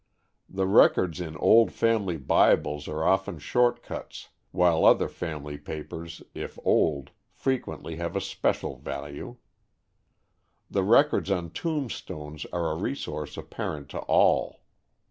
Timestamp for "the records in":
0.49-1.37